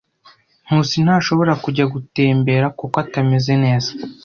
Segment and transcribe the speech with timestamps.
[0.65, 3.89] Nkusi ntashobora kujya gutembera kuko atameze neza.